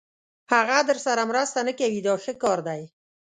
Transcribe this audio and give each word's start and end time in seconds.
هغه 0.53 0.77
درسره 0.89 1.23
مرسته 1.31 1.59
نه 1.67 1.73
کوي 1.79 1.99
دا 2.07 2.13
ښه 2.23 2.33
کار 2.43 2.59
دی. 2.67 2.81